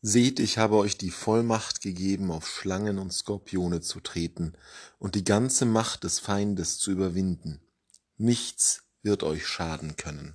[0.00, 4.52] Seht, ich habe euch die Vollmacht gegeben, auf Schlangen und Skorpione zu treten
[5.00, 7.60] und die ganze Macht des Feindes zu überwinden.
[8.16, 10.34] Nichts wird euch schaden können.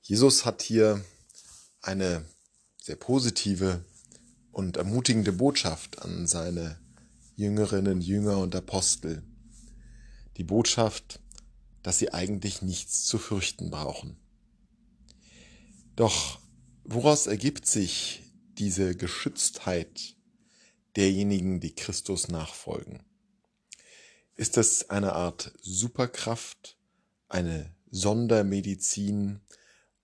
[0.00, 1.04] Jesus hat hier
[1.82, 2.24] eine
[2.80, 3.84] sehr positive
[4.52, 6.78] und ermutigende Botschaft an seine
[7.34, 9.24] Jüngerinnen, Jünger und Apostel.
[10.36, 11.18] Die Botschaft,
[11.82, 14.16] dass sie eigentlich nichts zu fürchten brauchen.
[15.96, 16.38] Doch
[16.88, 18.22] woraus ergibt sich
[18.58, 20.16] diese Geschütztheit
[20.94, 23.02] derjenigen, die Christus nachfolgen?
[24.34, 26.76] Ist es eine Art Superkraft,
[27.28, 29.40] eine Sondermedizin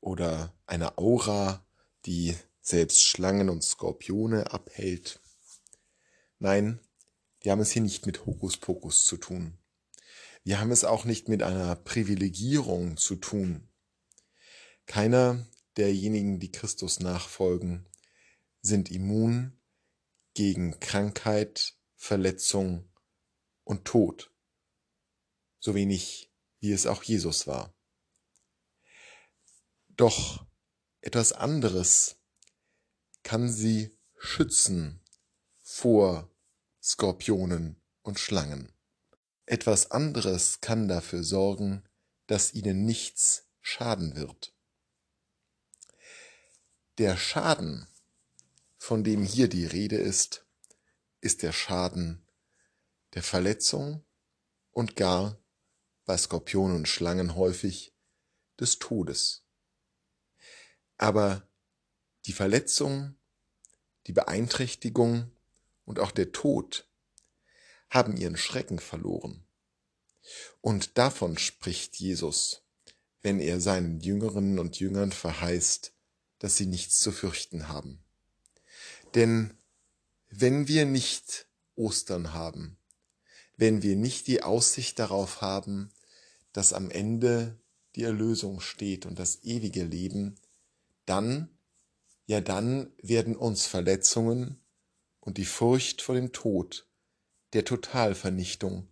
[0.00, 1.64] oder eine Aura,
[2.06, 5.20] die selbst Schlangen und Skorpione abhält?
[6.38, 6.80] Nein,
[7.42, 9.58] wir haben es hier nicht mit Hokuspokus zu tun.
[10.44, 13.68] Wir haben es auch nicht mit einer Privilegierung zu tun.
[14.86, 15.46] Keiner
[15.80, 17.86] derjenigen, die Christus nachfolgen,
[18.60, 19.58] sind immun
[20.34, 22.88] gegen Krankheit, Verletzung
[23.64, 24.30] und Tod,
[25.58, 27.74] so wenig wie es auch Jesus war.
[29.88, 30.46] Doch
[31.00, 32.16] etwas anderes
[33.22, 35.02] kann sie schützen
[35.62, 36.30] vor
[36.82, 38.72] Skorpionen und Schlangen.
[39.46, 41.84] Etwas anderes kann dafür sorgen,
[42.26, 44.54] dass ihnen nichts schaden wird.
[47.00, 47.88] Der Schaden,
[48.76, 50.44] von dem hier die Rede ist,
[51.22, 52.20] ist der Schaden
[53.14, 54.04] der Verletzung
[54.70, 55.38] und gar
[56.04, 57.94] bei Skorpionen und Schlangen häufig
[58.58, 59.46] des Todes.
[60.98, 61.48] Aber
[62.26, 63.14] die Verletzung,
[64.06, 65.32] die Beeinträchtigung
[65.86, 66.86] und auch der Tod
[67.88, 69.46] haben ihren Schrecken verloren.
[70.60, 72.60] Und davon spricht Jesus,
[73.22, 75.94] wenn er seinen Jüngerinnen und Jüngern verheißt,
[76.40, 78.02] dass sie nichts zu fürchten haben.
[79.14, 79.54] Denn
[80.28, 81.46] wenn wir nicht
[81.76, 82.76] Ostern haben,
[83.56, 85.92] wenn wir nicht die Aussicht darauf haben,
[86.52, 87.58] dass am Ende
[87.94, 90.36] die Erlösung steht und das ewige Leben,
[91.06, 91.48] dann,
[92.26, 94.60] ja dann werden uns Verletzungen
[95.20, 96.88] und die Furcht vor dem Tod
[97.52, 98.88] der Totalvernichtung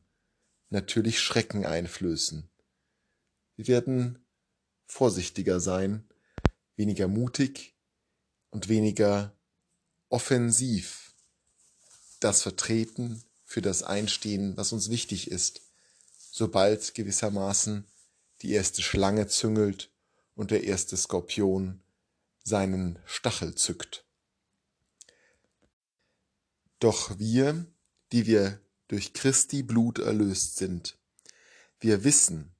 [0.71, 2.51] natürlich Schrecken einflößen.
[3.57, 4.25] Wir werden
[4.87, 6.08] vorsichtiger sein,
[6.79, 7.75] weniger mutig
[8.51, 9.37] und weniger
[10.09, 11.13] offensiv
[12.21, 15.63] das vertreten, für das einstehen, was uns wichtig ist,
[16.31, 17.85] sobald gewissermaßen
[18.43, 19.91] die erste Schlange züngelt
[20.35, 21.81] und der erste Skorpion
[22.45, 24.05] seinen Stachel zückt.
[26.79, 27.67] Doch wir,
[28.13, 30.97] die wir durch Christi Blut erlöst sind.
[31.81, 32.55] Wir wissen,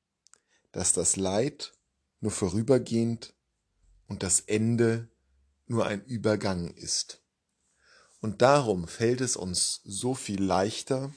[0.73, 1.73] dass das Leid
[2.21, 3.35] nur vorübergehend
[4.09, 5.09] und das Ende
[5.67, 7.23] nur ein Übergang ist.
[8.21, 11.15] Und darum fällt es uns so viel leichter,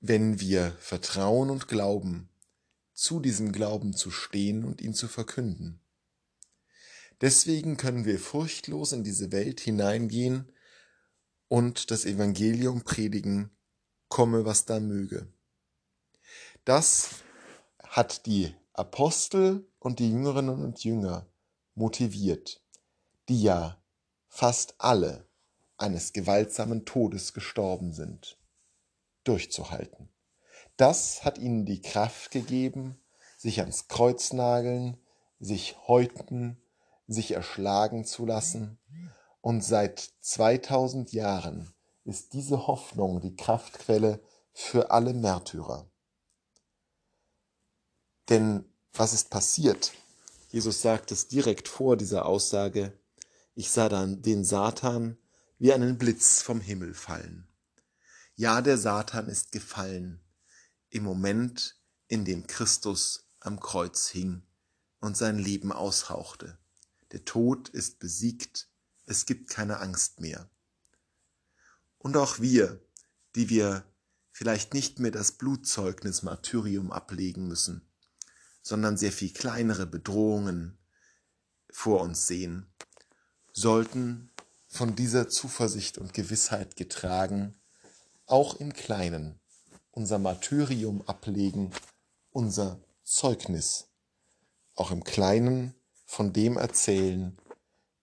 [0.00, 2.30] wenn wir vertrauen und glauben,
[2.94, 5.80] zu diesem Glauben zu stehen und ihn zu verkünden.
[7.20, 10.52] Deswegen können wir furchtlos in diese Welt hineingehen
[11.48, 13.50] und das Evangelium predigen,
[14.08, 15.32] komme was da möge.
[16.64, 17.10] Das
[17.82, 21.26] hat die Apostel und die Jüngerinnen und Jünger
[21.76, 22.60] motiviert,
[23.28, 23.80] die ja
[24.26, 25.28] fast alle
[25.76, 28.36] eines gewaltsamen Todes gestorben sind,
[29.22, 30.08] durchzuhalten.
[30.76, 33.00] Das hat ihnen die Kraft gegeben,
[33.36, 34.96] sich ans Kreuz nageln,
[35.38, 36.60] sich häuten,
[37.06, 38.80] sich erschlagen zu lassen
[39.40, 41.72] und seit 2000 Jahren
[42.04, 44.20] ist diese Hoffnung die Kraftquelle
[44.52, 45.88] für alle Märtyrer.
[48.28, 49.92] Denn was ist passiert?
[50.48, 52.96] Jesus sagt es direkt vor dieser Aussage,
[53.54, 55.16] ich sah dann den Satan
[55.58, 57.46] wie einen Blitz vom Himmel fallen.
[58.36, 60.20] Ja, der Satan ist gefallen
[60.90, 61.76] im Moment,
[62.08, 64.42] in dem Christus am Kreuz hing
[65.00, 66.58] und sein Leben aushauchte.
[67.12, 68.68] Der Tod ist besiegt,
[69.06, 70.48] es gibt keine Angst mehr.
[71.98, 72.80] Und auch wir,
[73.34, 73.84] die wir
[74.30, 77.88] vielleicht nicht mehr das Blutzeugnis Martyrium ablegen müssen,
[78.64, 80.78] sondern sehr viel kleinere Bedrohungen
[81.70, 82.72] vor uns sehen,
[83.52, 84.30] sollten
[84.66, 87.60] von dieser Zuversicht und Gewissheit getragen,
[88.26, 89.38] auch im Kleinen
[89.90, 91.72] unser Martyrium ablegen,
[92.30, 93.90] unser Zeugnis,
[94.74, 95.74] auch im Kleinen
[96.06, 97.38] von dem erzählen,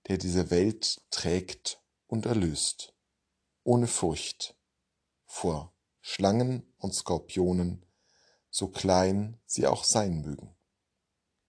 [0.08, 2.94] der diese Welt trägt und erlöst,
[3.64, 4.56] ohne Furcht
[5.26, 7.84] vor Schlangen und Skorpionen,
[8.52, 10.56] so klein sie auch sein mögen.